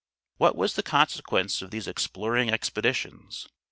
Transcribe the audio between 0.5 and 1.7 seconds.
was the consequence of